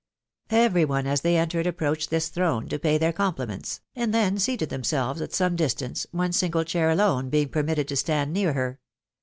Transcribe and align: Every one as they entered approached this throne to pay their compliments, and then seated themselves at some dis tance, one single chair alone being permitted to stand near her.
Every 0.49 0.83
one 0.83 1.05
as 1.05 1.21
they 1.21 1.37
entered 1.37 1.67
approached 1.67 2.09
this 2.09 2.29
throne 2.29 2.67
to 2.69 2.79
pay 2.79 2.97
their 2.97 3.13
compliments, 3.13 3.81
and 3.95 4.11
then 4.11 4.39
seated 4.39 4.69
themselves 4.69 5.21
at 5.21 5.31
some 5.31 5.55
dis 5.55 5.75
tance, 5.75 6.07
one 6.09 6.31
single 6.31 6.63
chair 6.63 6.89
alone 6.89 7.29
being 7.29 7.49
permitted 7.49 7.87
to 7.89 7.95
stand 7.95 8.33
near 8.33 8.53
her. 8.53 8.79